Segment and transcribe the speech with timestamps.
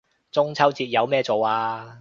[0.31, 1.89] 中秋節有咩做啊